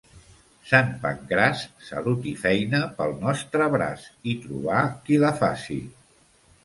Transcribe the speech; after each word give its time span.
Sant 0.69 0.87
Pancraç, 1.03 1.59
salut 1.91 2.25
i 2.33 2.33
feina 2.45 2.81
pel 3.01 3.13
nostre 3.27 3.69
braç, 3.77 4.09
i 4.33 4.35
trobar 4.47 4.81
qui 5.05 5.21
la 5.27 5.35
faci. 5.43 5.79